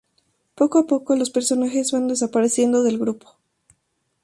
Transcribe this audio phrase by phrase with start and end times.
[0.55, 3.37] Poco a poco, los personajes van desapareciendo del grupo.